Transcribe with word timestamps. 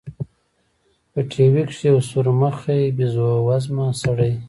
په 1.11 1.19
ټي 1.31 1.45
وي 1.53 1.63
کښې 1.69 1.85
يو 1.91 1.99
سورمخى 2.09 2.79
بيزو 2.97 3.29
وزمه 3.47 3.85
سړى. 4.01 4.33